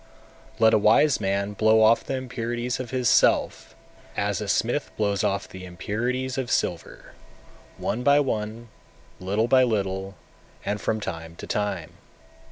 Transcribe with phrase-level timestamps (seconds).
[0.57, 0.65] 239.
[0.65, 3.75] Let a wise man blow off the impurities of his self,
[4.17, 7.11] as a smith blows off the impurities of silver
[7.77, 8.69] one by one,
[9.19, 10.15] little by little,
[10.65, 11.91] and from time to time.